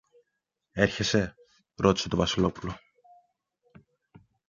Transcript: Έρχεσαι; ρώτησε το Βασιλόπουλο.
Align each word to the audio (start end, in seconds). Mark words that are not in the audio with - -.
Έρχεσαι; 0.71 1.33
ρώτησε 1.75 2.07
το 2.09 2.17
Βασιλόπουλο. 2.17 2.77